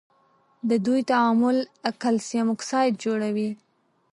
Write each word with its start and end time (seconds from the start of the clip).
د 0.69 0.71
دوی 0.85 1.01
تعامل 1.11 1.57
کلسیم 2.03 2.47
اکساید 2.55 2.93
جوړوي. 3.03 3.49